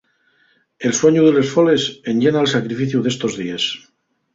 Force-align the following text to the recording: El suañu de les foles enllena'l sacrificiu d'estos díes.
El 0.89 0.95
suañu 0.99 1.27
de 1.27 1.35
les 1.37 1.53
foles 1.53 1.87
enllena'l 2.15 2.53
sacrificiu 2.57 2.99
d'estos 3.09 3.41
díes. 3.45 3.73